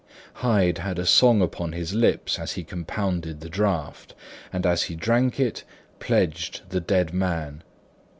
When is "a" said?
0.97-1.05